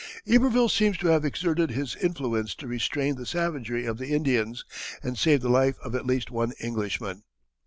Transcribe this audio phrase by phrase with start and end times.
[0.27, 4.65] Iberville seems to have exerted his influence to restrain the savagery of the Indians,
[5.03, 7.21] and saved the life of at least one Englishman.